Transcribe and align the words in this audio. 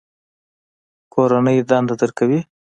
کورنۍ 1.13 1.57
دنده 1.69 1.93
درکوي؟ 2.01 2.39